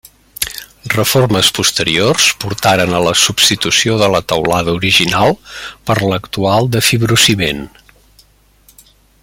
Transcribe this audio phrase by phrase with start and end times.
[0.93, 5.37] Reformes posteriors portaren a la substitució de la teulada original
[5.91, 7.63] per l'actual de fibrociment.